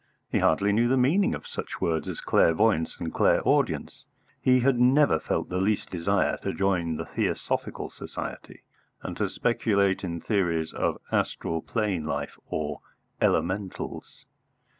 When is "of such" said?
1.35-1.79